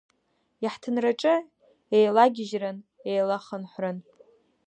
Иаҳҭынраҿы 0.63 1.35
еилагьежьран, 1.97 2.77
еилахынҳәран. 3.09 3.97